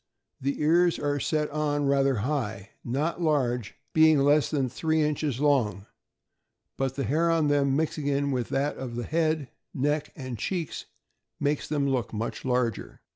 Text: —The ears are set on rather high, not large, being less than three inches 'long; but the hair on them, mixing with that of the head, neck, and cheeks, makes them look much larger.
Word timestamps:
—The 0.41 0.59
ears 0.59 0.97
are 0.97 1.19
set 1.19 1.51
on 1.51 1.85
rather 1.85 2.15
high, 2.25 2.71
not 2.83 3.21
large, 3.21 3.75
being 3.93 4.17
less 4.17 4.49
than 4.49 4.67
three 4.67 4.99
inches 5.03 5.39
'long; 5.39 5.85
but 6.75 6.95
the 6.95 7.03
hair 7.03 7.29
on 7.29 7.49
them, 7.49 7.75
mixing 7.75 8.31
with 8.31 8.49
that 8.49 8.77
of 8.77 8.95
the 8.95 9.03
head, 9.05 9.51
neck, 9.75 10.11
and 10.15 10.39
cheeks, 10.39 10.87
makes 11.39 11.67
them 11.67 11.87
look 11.87 12.13
much 12.13 12.43
larger. 12.43 13.01